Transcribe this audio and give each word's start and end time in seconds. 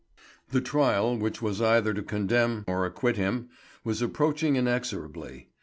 The 0.49 0.61
trial, 0.61 1.15
which 1.15 1.43
was 1.43 1.61
either 1.61 1.93
to 1.93 2.01
condemn 2.01 2.63
or 2.67 2.87
acquit 2.87 3.17
him, 3.17 3.49
was 3.83 4.01
approaching 4.01 4.55
inexorably. 4.55 5.49